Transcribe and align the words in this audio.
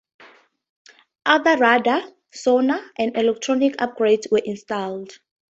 Other 1.27 1.57
radar, 1.57 2.01
sonar 2.33 2.81
and 2.97 3.15
electronics 3.15 3.77
upgrades 3.77 4.31
were 4.31 4.41
installed. 4.43 5.11